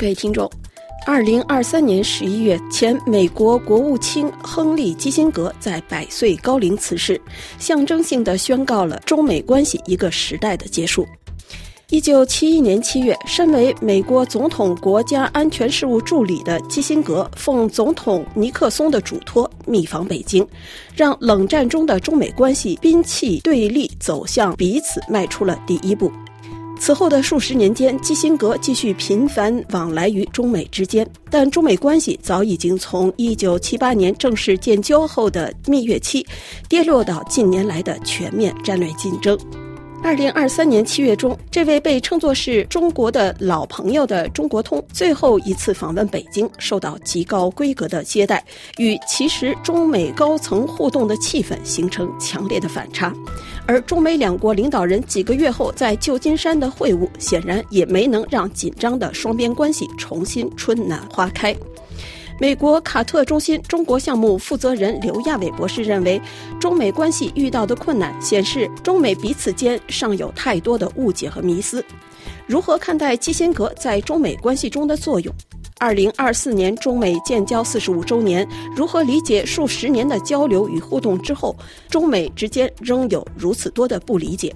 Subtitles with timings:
[0.00, 0.50] 各位听众，
[1.06, 7.20] 二零二三年十一月，前美国国务卿亨利·基辛格在百岁高龄辞世，
[7.58, 11.06] 象征性的宣告了中美关系一个时代的结束。
[11.90, 20.48] 一九七一年七月，身为美国总统国家安全事务助理的基辛格，奉总统尼克松的嘱托，密访北京，
[20.96, 26.10] 让冷战中的中美关系兵器对立走向彼此迈出了第一步。
[26.80, 36.26] 此后的数十年间，基辛格继续频繁往来于中美之间，但中美关系早已经从1978年正式建交后的蜜月期，
[36.70, 39.38] 跌落到近年来的全面战略竞争。
[40.02, 48.42] 二零二三年七月中，这位被称作是中国的老朋友的中国通最后一次访问北京，受到极高规格的接待，
[48.78, 53.14] 与其实中美高层互动的气氛形成强烈的反差。
[53.70, 61.54] 而中美两国领导人几个月后在旧金山的会晤，显然也没能让紧张的双边关系重新春暖花开。
[62.40, 66.20] 美国卡特中心中国项目负责人刘亚伟博士认为，
[66.58, 71.84] 中美关系遇到的困难显示中美彼此间尚有太多的误解和迷思。
[72.48, 75.32] 如何看待基辛格在中美关系中的作用？
[75.80, 81.56] 二零二四年中美建交四十五周年，如何理解数十年的交流与互动之后，
[81.88, 84.54] 中美之间仍有如此多的不理解？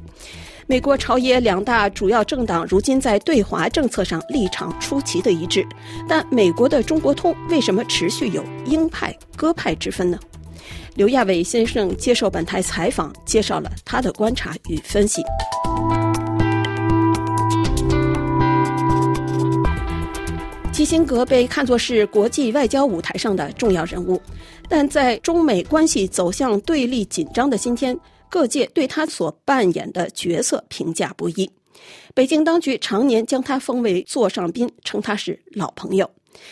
[0.66, 5.66] 美国朝野两大主要政党如今在对华政策上立场出奇的一致，
[6.06, 10.18] 但美国的中国通为什么持续有鹰派鸽派之分呢？
[10.94, 15.22] 刘亚伟先生接受本台采访，介绍了他的观察与分析。
[20.74, 24.20] 基辛格被看作是国际外交舞台上的重要人物，
[24.68, 27.96] 但在中美关系走向对立紧张的今天。
[28.28, 31.48] 各界对他所扮演的角色评价不一，
[32.12, 36.10] 北京当局常年将他封为座上宾，称他是老朋友。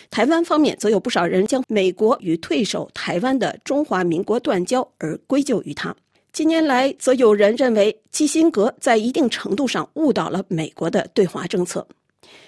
[0.08, 5.92] 台湾方面则有不少人将美国与退守台湾的中华民国断交而归咎于他。
[6.32, 11.84] 近年来，则有人认为基辛格在一定程度上误导了美国的对华政策。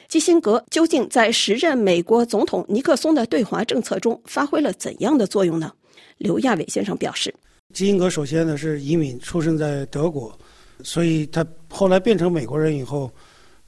[0.08, 5.72] 基辛格究竟在时任美国总统尼克松的对华政策中发挥了怎样的作用呢？
[6.18, 7.34] 刘亚伟先生表示。
[7.72, 10.38] 基辛格首先呢是移民，出生在德国，
[10.84, 13.10] 所以他后来变成美国人以后，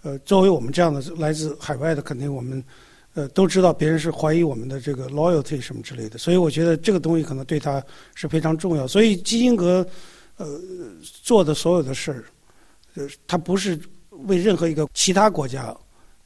[0.03, 2.63] 呃，作为我们这样的来自海外的，肯定我们，
[3.15, 7.83] 呃，都知道别人是怀疑我们的这个 loyalty 什么之类的，所以我觉得这个东西可能对他
[8.15, 8.87] 是非常重要。
[8.87, 9.85] 所以基辛格，
[10.37, 10.47] 呃，
[11.25, 12.25] 做的所有的事儿，
[12.95, 13.77] 呃，他不是
[14.11, 15.77] 为任何一个其他国家。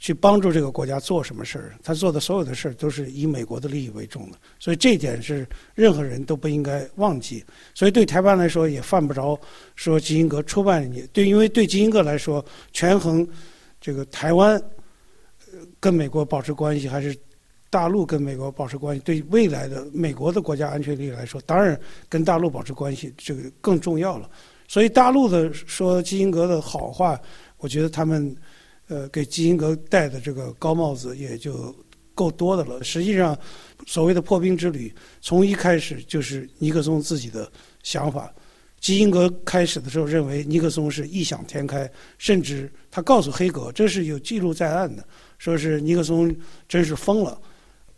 [0.02, 7.44] 去帮助这个国家做什么事儿，他做的所有的事儿都是以美国的利益为重的，所以这一点是任何人都不应该忘记。
[7.74, 9.38] 所以对台湾来说也犯不着
[9.76, 13.28] 说基辛格出卖你，对，因为对基辛格来说，权衡
[13.78, 14.60] 这个台湾
[15.78, 17.14] 跟美国保持关系，还是
[17.68, 21.78] 大陆跟美国保持关系，对未来的美国的国家安全利益来说，当然
[22.08, 24.30] 跟大陆保持关系这个更重要了。
[24.66, 27.20] 所以大陆的说基辛格的好话，
[27.58, 28.34] 我觉得他们。
[28.90, 31.72] 呃，给基辛格戴的这个高帽子也就
[32.12, 32.82] 够多的了。
[32.82, 33.38] 实际上，
[33.86, 37.48] 所谓的破冰之旅，从一开始就是尼克松自己的
[37.84, 38.34] 想法。
[38.80, 45.04] 基辛格开始的时候认为尼克松是异想天开，甚至他告诉黑格，这是有记录在案的，
[45.38, 46.34] 说是尼克松
[46.68, 47.40] 真是疯了，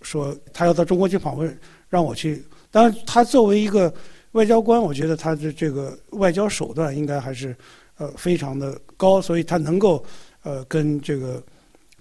[0.02, 2.44] 说他要到中国去访问，让我去。
[2.70, 3.90] 当然，他作为一个
[4.32, 7.56] 外交官，我觉得他的这个外交手段应该还是
[7.96, 10.04] 呃非常的高，所以他能够。
[10.42, 11.42] 呃，跟这个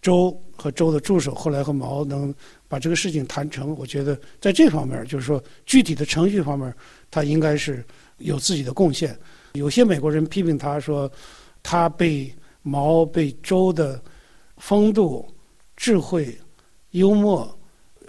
[0.02, 2.34] 周和周的助手，后来和毛能
[2.68, 6.74] 把这个事情谈成，我觉得在这方面，就是说具体的程序方面，
[7.10, 7.84] 他应该是
[8.18, 9.18] 有自己的贡献。
[9.54, 11.12] 有些美国人批评他说，
[11.62, 14.02] 他被毛被周的
[14.58, 15.28] 风度、
[15.76, 16.36] 智慧、
[16.92, 17.54] 幽默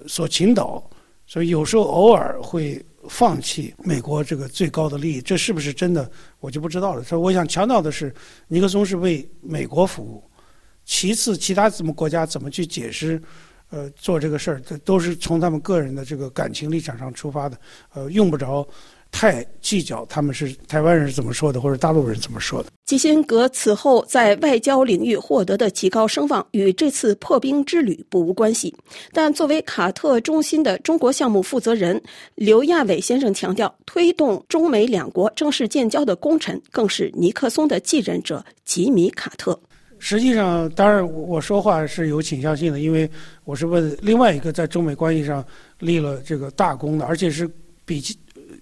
[0.07, 0.89] 所倾倒，
[1.27, 5.21] 所以有时候偶尔会放弃美国这个最高的利益。
[5.21, 6.11] 这是不是真的？
[6.41, 7.03] 我就不知道了。
[7.03, 8.15] 所以我想强调的是，
[8.49, 10.23] 尼克松是为美国服务。
[10.85, 13.23] 其次，其他什么国家怎么去解释，
[13.71, 17.57] 呃，做这个事儿，这都是从他们个人的这个感情立场上出发的，
[17.95, 18.67] 呃，用不着
[19.13, 22.71] 太计较他们是台湾人是怎么说的，或者大陆人怎么说的。
[22.87, 28.75] 基辛格此后在外交领域获得的极高声望与这次破冰之旅不无关系，
[29.13, 32.03] 但作为卡特中心的中国项目负责人
[32.35, 39.59] 刘亚伟先生强调，推动中美两国正式建交的功臣更是尼克松的继任者吉米卡特。
[39.99, 43.09] 实际上，当然我说话是有倾向性的，因为
[43.45, 45.45] 我是问另外一个在中美关系上
[45.79, 47.49] 立了这个大功的，而且是
[47.85, 48.03] 比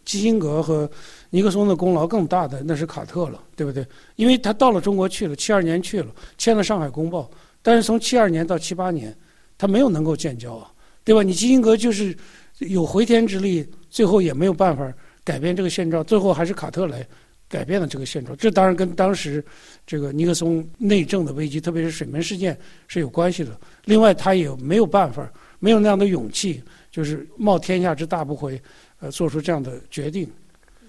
[0.05, 0.91] 基辛格和
[1.31, 3.87] 尼克松的功劳更大的，那是卡特了，对不对？
[4.17, 6.09] 因为他到了中国去了，七二年去了，
[6.39, 7.23] 签了《上海公报》，
[7.63, 9.17] 但是从七二年到七八年，
[9.59, 10.71] 他没有能够建交啊，
[11.05, 11.23] 对吧？
[11.23, 12.17] 你基辛格就是
[12.59, 14.93] 有回天之力，最后也没有办法
[15.25, 17.07] 改变这个现状，最后还是卡特来
[17.49, 18.37] 改变了这个现状。
[18.37, 19.45] 这当然跟当时
[19.87, 23.59] 这个尼克松内政的危机，特别是水门事件是有关系的。
[23.85, 28.59] 另外，他也没有办法，没有那样的勇气，就是冒天下之大不韪，
[29.01, 30.31] 呃，做出这样的决定。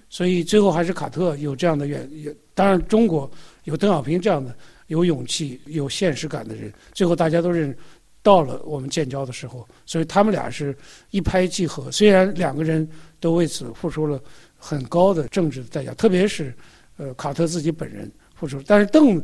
[0.10, 2.10] 所以最后还是卡特有这样的远，
[2.54, 3.32] 当然中国
[3.64, 4.54] 有邓小平这样的
[4.88, 6.72] 有勇气、有现实感的人。
[6.94, 7.74] 最后大家都认，
[8.22, 10.76] 到了我们建交的时候，所以他们俩是
[11.12, 11.90] 一拍即合。
[11.90, 12.86] 虽然两个人
[13.22, 14.22] 都为此付出了
[14.58, 16.54] 很高的政治代价，特别是
[16.98, 19.24] 呃卡特自己本人付出，但是邓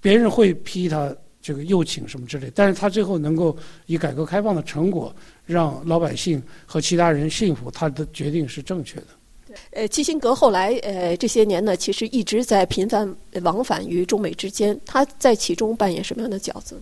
[0.00, 1.14] 别人会批他
[1.48, 3.56] 这个右倾什么之类，但是他最后能够
[3.86, 5.10] 以改革开放的成果
[5.46, 9.06] 让老百姓和其他人信服，他的决定是正确的。
[9.70, 14.78] 呃，基辛格后来呃这些年呢，其实一直在频繁往返于中美之间。
[14.84, 16.76] 他在其中扮演什么样的角色？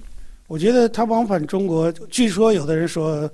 [0.48, 3.30] 我觉得他往返中国，据说有的人说，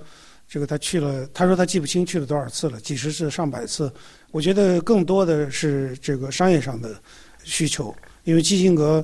[0.46, 3.90] 这个他去了，他说他记不清去了多少次了，几十次、上百次。
[4.32, 6.94] 我觉得更多的是这个商业上的
[7.42, 7.94] 需求，
[8.24, 9.02] 因为基辛格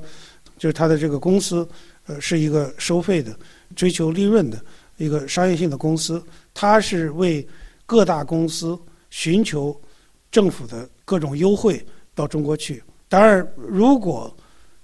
[0.59, 1.69] 就是他的这个公司，
[2.09, 3.39] 呃，是一个收费的、
[3.77, 4.61] 追求利润的
[4.97, 6.21] 一个商业性的公司，
[6.53, 7.47] 他是为
[7.87, 8.77] 各大公司
[9.11, 9.81] 寻求。
[10.31, 11.83] 政府的各种优惠
[12.15, 12.85] 到中国去。
[13.09, 14.37] 当然，如果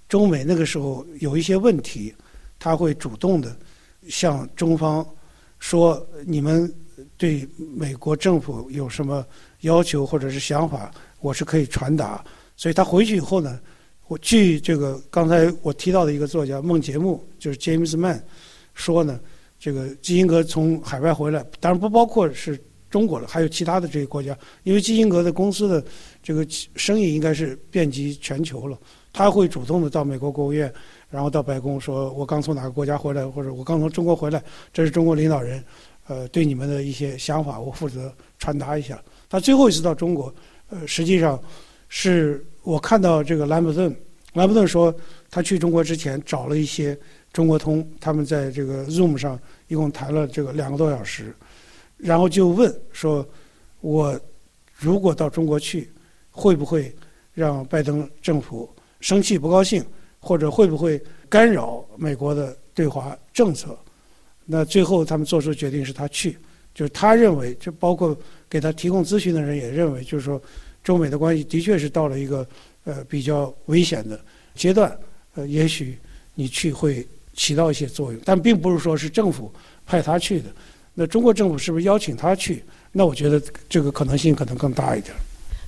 [0.09, 2.11] 中美那个时候有一些问题，
[2.57, 3.55] 他会主动的
[4.09, 5.07] 向中方
[5.59, 6.73] 说：“你们
[7.15, 9.23] 对美国政府有什么
[9.61, 12.25] 要求或者是想法，我是可以传达。”
[12.57, 13.59] 所以他回去以后呢，
[14.07, 18.21] 我据这个刚才我提到的一个作家孟杰木，就是 James Mann
[18.73, 19.19] 说呢，
[19.59, 22.59] 这个基辛格从海外回来，当然不包括是。
[22.87, 25.83] 中国了，还有其他的这些国家，因为基辛格的公司的
[26.23, 28.79] 这个生意应该是遍及全球了，
[29.11, 30.73] 他会主动的到美国国务院，
[31.09, 34.41] 然后到白宫说：“我刚从哪个国家回来，或者我刚从中国回来，
[34.71, 35.61] 这是中国领导人，
[36.07, 40.33] 呃，对你们的一些想法，我负责传达一下。”他最后一次到中国，
[40.69, 41.37] 呃，实际上
[41.89, 43.95] 是我看到这个兰普顿，
[44.33, 44.93] 兰普顿说
[45.29, 46.97] 他去中国之前找了一些
[47.31, 51.33] 中国通，他们在这个 Zoom 上一共谈了这个两个多小时。
[51.97, 53.27] 然后就问说
[53.81, 54.19] ：“我
[54.73, 55.89] 如果到中国去，
[56.29, 56.93] 会不会
[57.33, 59.83] 让拜登政府生气不高兴，
[60.19, 63.77] 或者会不会干扰美国的对华政策？”
[64.45, 66.37] 那最后他们做出决定是他去，
[66.73, 68.15] 就是他认为，就包括
[68.49, 70.39] 给他提供咨询的人也认为，就是说
[70.85, 72.47] 中美的关系的确是到了一个
[72.83, 74.17] 呃比较危险的
[74.53, 74.95] 阶段，
[75.33, 75.97] 呃，也许
[76.35, 79.51] 你去会起到一些作用，但并不是说是政府
[79.85, 80.45] 派他去的。
[80.93, 82.63] 那中国政府是不是邀请他去？
[82.91, 85.11] 那我觉得这个可能性可能更大一点。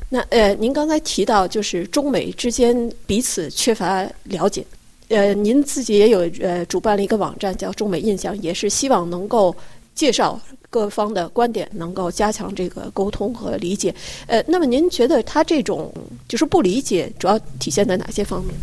[0.07, 4.63] 那呃，您刚才提到就是中美之间彼此缺乏了解，
[5.09, 9.53] 呃，您自己也有呃主办了一个网站叫中美印象，也是希望能够
[9.97, 10.39] 介绍
[10.69, 13.93] 各方的观点，能够加强这个沟通和理解。
[14.27, 15.93] 呃，那么您觉得他这种
[16.29, 18.53] 就是不理解，主要体现在哪些方面？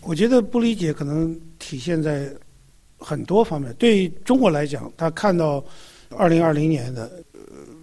[0.00, 2.28] 我觉得不理解可能体现在。
[2.96, 5.62] 很多方面，对中国来讲，他看到
[6.16, 7.22] 二零二零年的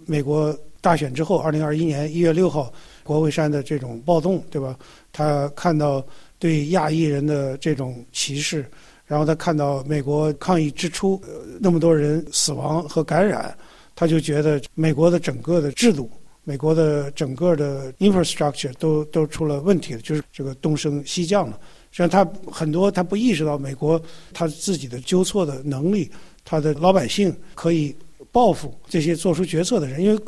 [0.04, 2.72] 美国大选之后，二零二一年一月六号
[3.04, 4.76] 国会山的这种暴动，对吧？
[5.12, 6.04] 他看到
[6.40, 8.68] 对亚裔人的这种歧视，
[9.12, 11.20] 然后他看到美国抗疫之初
[11.60, 13.54] 那么多人死亡和感染，
[13.94, 16.10] 他就觉得美国的整个的制度，
[16.44, 21.60] 美国的整个的 infrastructure 都都出了问题了，就是这个东升西降了。
[21.90, 24.00] 实际上，他很多他不意识到美国
[24.32, 26.10] 他自己的纠错的能力，
[26.42, 27.94] 他的老百姓可以
[28.32, 30.18] 报复这些做出决策的人，因为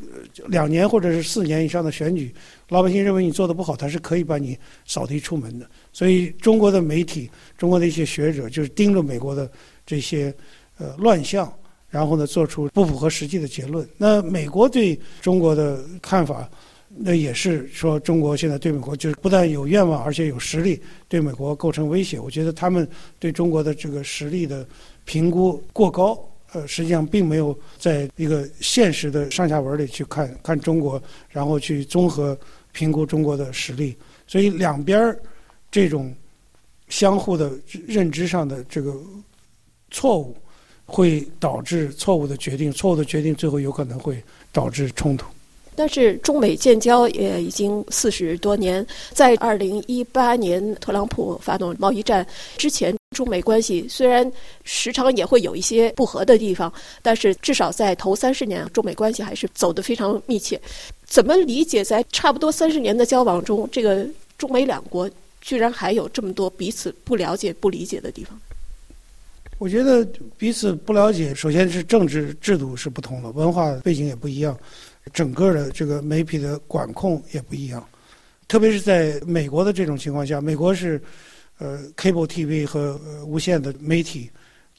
[0.49, 2.35] 两年或者是四年以上的选举，
[2.69, 5.69] 老百姓认为你做的不好，他是可以把你扫地出门的。
[5.93, 9.51] 所以，中国的媒体、中国的一些学者就是盯着美国的
[9.85, 10.35] 这些
[10.79, 11.53] 呃乱象，
[11.89, 13.89] 然后呢做出不符合实际的结论。
[13.97, 16.49] 那美国对中国的看法？
[16.97, 22.21] 那也是说，中国现在对美国就是不但有愿望，而且有实力对美国构成威胁。
[22.21, 24.65] 我觉得他们对中国的这个实力的
[25.05, 26.17] 评估过高，
[26.55, 32.39] 呃，实际上并没有在一个现实的上下文里去看看中国，然后去综合
[32.73, 33.97] 评估中国的实力。
[34.27, 35.19] 所以两边儿
[35.69, 36.15] 这种
[36.89, 37.51] 相互的
[37.87, 38.95] 认知上的这个
[39.91, 40.37] 错误，
[40.87, 45.27] 会导致错误的决定，错误的决定最后有可能会导致冲突。
[45.77, 52.25] 但是中美建交也已经四十多年，在二零一八年特朗普发动贸易战
[52.57, 54.31] 之前，中美关系虽然
[54.65, 60.61] 时常也会有一些不和的地方，但是至少在头三十年，中美关系还是走得非常密切。
[61.07, 64.07] 怎么理解在差不多三十年的交往中，这个
[64.37, 65.09] 中美两国
[65.41, 68.39] 居然还有这么多彼此不了解、不理解的地方？
[69.59, 70.05] 我觉得
[70.37, 74.59] 彼此不了解，首先是政治制度是不同的，文化背景也不一样，
[75.13, 77.87] 整个的这个媒体的管控也不一样。
[78.49, 81.01] 特别是在美国的这种情况下，美国是
[81.59, 84.31] 呃 cable TV 和无线的媒体。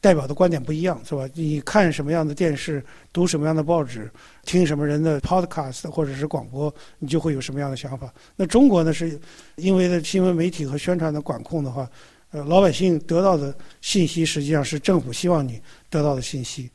[0.02, 1.28] 代表的观点不一样，是吧？
[1.34, 4.08] 你看什么样的电视，读什么样的报纸，
[4.44, 8.14] 听什么人的 podcast 或者是广播，你就会有什么样的想法。
[8.36, 9.20] 那中国呢，是
[9.56, 11.90] 因为的新闻媒体和宣传的管控的话，
[12.30, 16.70] 呃，老百姓得到的信息实际上是政府希望你得到的信息。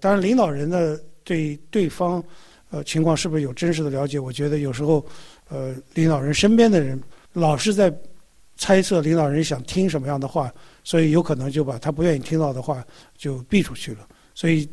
[0.00, 2.24] 当然，领导人呢对对方
[2.70, 4.18] 呃情况是不是有真实的了解？
[4.18, 5.04] 我觉得有时候，
[5.50, 6.98] 呃，领导人身边的人
[7.34, 7.92] 老是在
[8.60, 10.52] 猜测领导人想听什么样的话。
[10.82, 12.82] 所以有可能就把他不愿意听到的话
[13.16, 14.08] 就避出去了。
[14.34, 14.66] 所以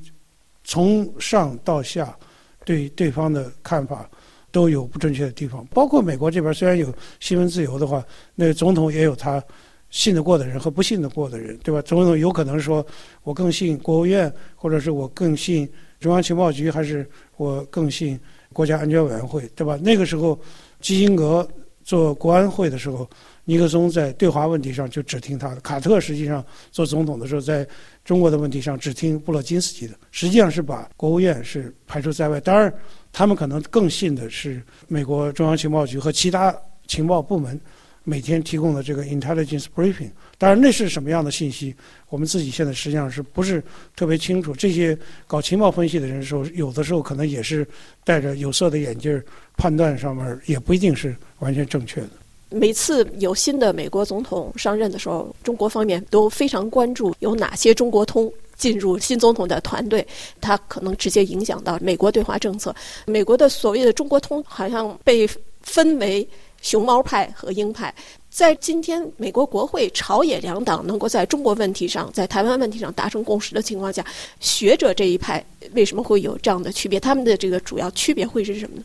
[0.64, 2.18] 从上到下
[2.64, 4.10] 对对方的看法
[4.50, 5.68] 都有不正确的地方。
[5.68, 8.04] 包括美国这边虽然有新闻自由的话，
[8.36, 9.44] 那总统也有他
[9.90, 11.82] 信得过的人和不信得过的人，对吧？
[11.82, 12.84] 总统有可能说
[13.24, 18.18] 我更信国务院，或者是我更信中央情报局，还是我更信
[18.54, 19.78] 国家安全委员会，对吧？
[19.84, 20.40] 那个时候
[20.80, 21.46] 基辛格
[21.84, 23.08] 做国安会的时候。
[23.50, 27.66] 尼克松在对华问题上就只听他的，卡特实际上做总统的时候，在
[28.04, 32.42] 中国的问题上只听布洛金斯基的，实际上是把国务院是排除在外。
[32.42, 32.72] 当然，
[33.14, 36.54] 他们可能更信的是美国中央情报局和其他
[36.88, 37.58] 情报部门
[38.04, 40.12] 每天提供的这个 intelligence briefing。
[40.38, 41.74] 当然，那是什么样的信息，
[42.10, 43.64] 我们自己现在实际上是不是
[43.96, 44.54] 特别清楚？
[44.54, 47.66] 这些搞情报分析的人说，有的时候可能也是
[48.04, 49.24] 戴着有色的眼镜，
[49.56, 52.10] 判断上面也不一定是完全正确的。
[52.50, 60.06] 每次有新的美国总统上任的时候，中国方面都非常关注有哪些中国通进入新总统的团队，
[60.40, 62.74] 它可能直接影响到美国对华政策。
[63.06, 65.28] 美国的所谓的中国通好像被
[65.62, 66.28] 分为
[66.62, 67.94] 熊猫派和鹰派。
[68.30, 74.06] 在今天美国国会朝野两党能够在中国问题上、在台湾问题上达成共识的情况下，
[74.40, 77.00] 学者这一派为什么会有这样的区别？
[77.00, 78.84] 他们的这个主要区别会是什么呢？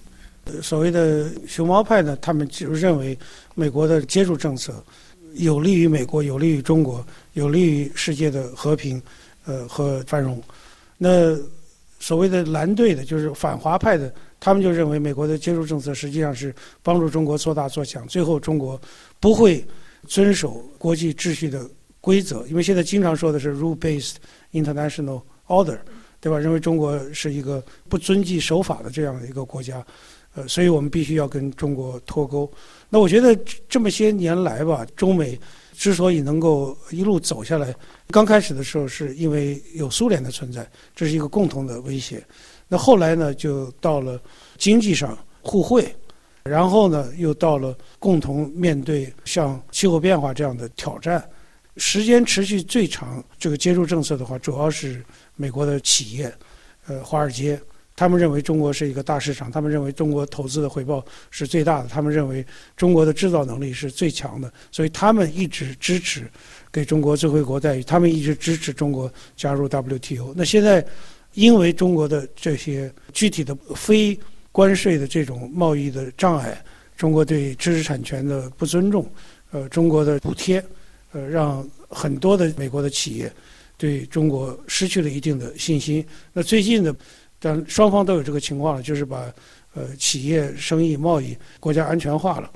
[0.62, 3.16] 所谓的熊猫派呢，他们就认为
[3.54, 4.82] 美国的接触政策
[5.34, 9.00] 有利于美国，有利于中国，有利于世界的和平，
[9.44, 10.42] 呃和繁荣。
[10.98, 11.36] 那
[11.98, 18.80] 所谓的蓝队的，就是反华派的，他们就认为美国的接触政策实际上是帮助中国做大做强，最后中国
[19.20, 19.64] 不会
[20.06, 21.68] 遵守国际秩序的
[22.00, 24.14] 规则，因为现在经常说的是 rule-based
[24.52, 25.78] international order，
[26.20, 26.38] 对吧？
[26.38, 29.84] 认为中国是一个不遵纪守法的这样的一个国家。
[30.34, 32.50] 呃，所以我们必须要跟中国脱钩。
[32.88, 35.38] 那我觉得这么些年来吧，中美
[35.74, 37.74] 之所以能够一路走下来，
[38.08, 42.24] 刚开始的时候是因为有苏联的存在，这是一个共同的威胁。
[42.66, 44.18] 那后来呢，就到了
[44.56, 45.94] 经济上互惠，
[46.44, 51.22] 然后呢，又到了共同面对像气候变化这样的挑战。
[51.76, 55.04] 时间持续最长，这个接触政策的话，主要是
[55.36, 56.32] 美国的企业，
[56.86, 57.60] 呃，华尔街。
[58.02, 62.44] 他们认为中国是一个大市场，他们认为中国投资的回报是最大的，他们认为
[62.76, 66.28] 中国的制造能力是最强的，所以他们一直支持
[66.72, 70.34] 给中国最惠国待遇，他们一直支持中国加入 WTO。
[70.36, 70.84] 那现在
[71.34, 74.18] 因为中国的这些具体的非
[74.50, 76.60] 关税的这种贸易的障碍，
[76.96, 79.08] 中国对知识产权的不尊重，
[79.52, 80.60] 呃，中国的补贴，
[81.12, 83.32] 呃，让很多的美国的企业
[83.78, 86.04] 对中国失去了一定的信心。
[86.32, 86.92] 那最近的。
[87.44, 89.30] 但双方都有这个情况了，就是把
[89.74, 92.48] 呃企业生意贸易国家安全化了。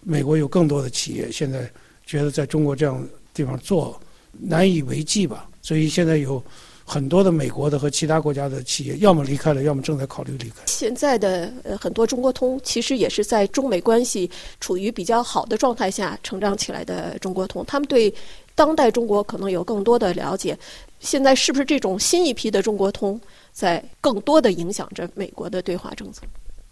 [0.00, 1.70] 美国有更多的企业现在
[2.04, 3.98] 觉得在中国这样地方做
[4.32, 6.42] 难以为继吧，所以现在有
[6.84, 10.56] 很多的美国的和其他国家的企业要么离开了，要么正在考虑离开。
[10.66, 18.12] 现在的呃很多中国通其实也是在中美关系处于比较好的状态下成长起来的中国通，他们对
[18.56, 20.58] 当代中国可能有更多的了解。
[20.98, 23.20] 现在是不是这种新一批的中国通？
[23.52, 26.22] 在更多的影响着美国的对华政策。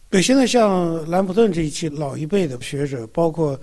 [0.09, 3.57] 对，现在像兰普顿这一期老一辈的学者，包括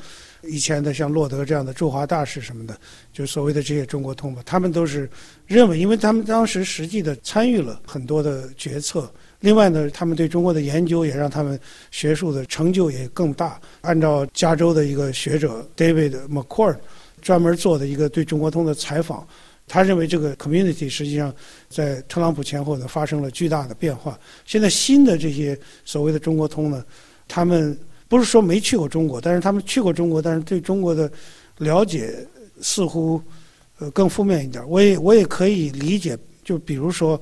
[0.44, 2.78] 以前的像洛德这样的驻华大使什么的，
[3.12, 5.10] 就所谓的这些中国通吧，他们都是
[5.46, 9.12] 认为，因为他们当时实际的参与了很多的决策。
[9.42, 11.60] 另外呢，他们对中国的研究也让他们
[11.92, 13.60] 学术的成就也更大。
[13.82, 16.78] 按照加州的一个学者 David McCord
[17.22, 19.28] 专门做的一个对中国通的采访。
[19.68, 21.34] 他认为这个 community 实际上
[21.70, 24.18] 在特朗普前后呢发生了巨大的变化。
[24.46, 26.84] 现在新的这些所谓的中国通呢，
[27.28, 31.12] 他们不是说没去过中国，但是他们去过中国，但是对中国的
[31.58, 32.26] 了解
[32.62, 33.22] 似乎
[33.80, 34.68] 呃更负面一点。
[34.70, 37.22] 我也我也可以理解，就比如说，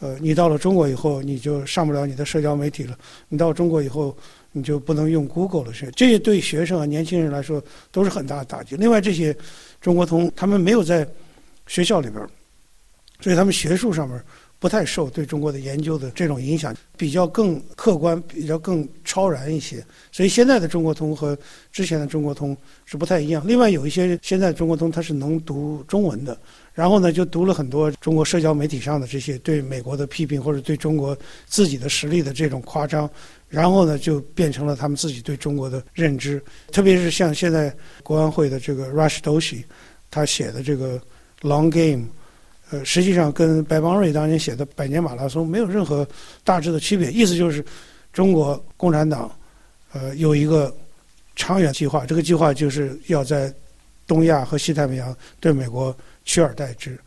[0.00, 2.94] 呃，你到了中国以后，你就上不了你的社交媒体了；
[3.28, 4.16] 你到中国以后，
[4.52, 5.72] 你就不能用 Google 了。
[5.94, 8.76] 这些对学生啊、年轻人来说都是很大的打击。
[8.76, 9.36] 另外，这些
[9.80, 11.06] 中国通他们没有在
[11.66, 12.26] 学校里边
[13.20, 14.20] 所以他们学术上面
[14.58, 19.84] 不太受对中国的研究的这种影响，比较更客观，比较更超然一些。
[20.12, 21.36] 所以现在的中国通和
[21.72, 23.42] 之前的中国通是不太一样。
[23.44, 26.38] 另外有一些现在中国通它是能读中文的，
[26.74, 31.16] 然后呢就读了很多中国社交媒体上的这些对美国的批评或者对中国
[31.46, 33.10] 自己的实力的这种夸张，
[33.48, 36.40] 然后呢就变成了他们自己对中国的认知。
[36.70, 39.64] 特别是像现在国安会的这个 Rush Doshi，
[40.08, 41.00] 他写的这个
[41.42, 42.08] Long Game。
[42.70, 46.08] 呃，实际上跟白邦瑞当年写的《百年马拉松》没有任何
[46.42, 47.12] 大致的区别。
[47.12, 47.62] 意思就是，
[48.14, 49.30] 中国共产党
[49.92, 50.74] 呃有一个
[51.36, 53.52] 长远计划，这个计划就是要在
[54.06, 55.94] 东亚和西太平洋对美国
[56.24, 56.98] 取而代之。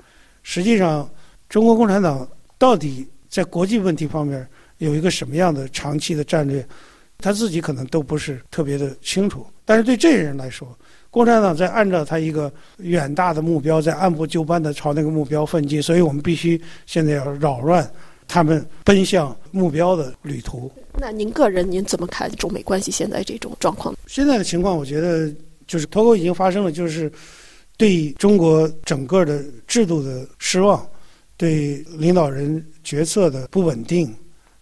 [0.44, 1.10] 实际上，
[1.50, 2.28] 中国共产党
[2.60, 6.64] 到底在国际问题方面有一个什么样的长期的战略，
[7.18, 9.48] 他自己可能都不是特别的清楚。
[9.66, 10.78] 但是对这些人来说，
[11.16, 17.90] 共产党在按照他一个远大的目标，在按部就班的朝那个目标奋进，所以我们必须现在要扰乱
[18.28, 20.70] 他们奔向目标的旅途。
[21.00, 23.96] 那您个人您怎么看中美关系现在这种状况？
[24.08, 25.34] 现在的情况，我觉得
[25.66, 27.10] 就是脱钩已经发生了，就是
[27.78, 30.86] 对中国整个的制度的失望，
[31.38, 34.14] 对领导人决策的不稳定，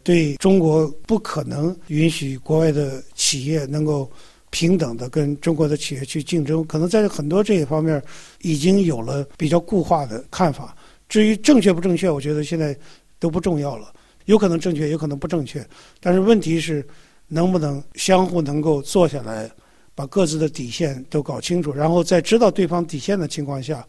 [0.04, 4.08] 对中国不可能允许国外的企业能够。
[4.54, 8.00] 平等的跟中国的企业去竞争，可能在很多这一方面
[8.44, 10.78] 已经有了比较固化的看法。
[11.10, 12.78] 至于正确不正确，我觉得现在
[13.18, 13.92] 都不重要了。
[14.26, 15.68] 有可能正确，有可能不正确。
[16.00, 16.86] 但是问题是，
[17.28, 19.50] 能不能相互能够坐下来，
[19.96, 23.84] 把各自的底线都搞清楚，然后在知道对方底线的情况下，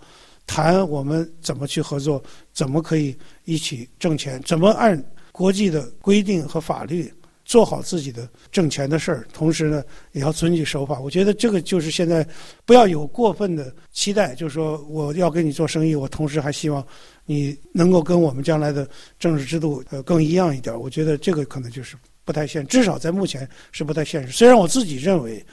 [0.46, 2.22] 谈我们怎么去合作，
[2.54, 4.98] 怎么可以一起挣钱，怎么按
[5.30, 7.12] 国际的规定和法律。
[7.44, 10.98] 做好自己的挣钱的事儿，同时呢，也要遵纪守法。
[10.98, 12.26] 我觉得这个就是现在
[12.64, 16.84] 不要有过分的期待，就是说我要跟你做生意，我同时还希望
[17.26, 20.74] 你能够跟我们将来的政治制度呃更一样一点。
[20.78, 24.32] 我觉得这个可能就是不太现，至少在目前是不太现实。
[24.32, 25.44] 虽然我自己认为，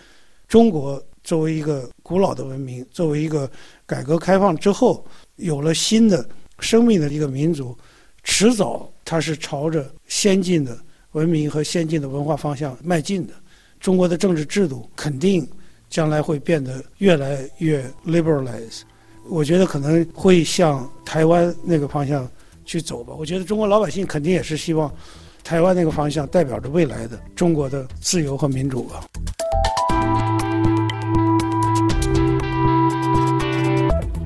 [0.47, 3.51] 中国作为一个古老的文明，作为一个
[3.85, 6.27] 改革开放之后有了新的
[6.59, 7.77] 生命的一个民族，
[8.23, 10.77] 迟早它是朝着先进的。
[11.13, 13.33] 文明和先进的文化方向迈进的，
[13.79, 15.47] 中国的政治制度肯定
[15.89, 18.81] 将来会变得越来越 liberalize。
[19.29, 22.29] 我觉得可能会向台湾那个方向
[22.63, 23.13] 去走吧。
[23.17, 24.91] 我觉得中国老百姓肯定也是希望
[25.43, 29.03] 台湾那个方向代表着未来的中国的自由和民主吧。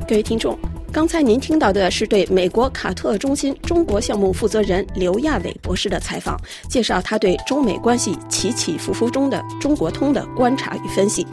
[0.08, 0.56] 各位听众。
[0.96, 11.28] 刚才您听到的是对美国卡特中心中国项目负责人刘亚伟博士的采访，介绍他对中美关系起起伏伏中的中国通的观察与分析。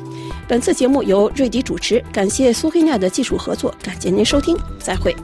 [0.48, 5.14] 本次节目由瑞迪主持，感谢苏黑亚的技术合作，感谢您收听，再会。